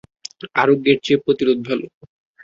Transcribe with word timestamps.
আরোগ্যের 0.55 0.97
চেয়ে 1.03 1.23
প্রতিরোধ 1.25 1.57
ভালো। 1.67 1.85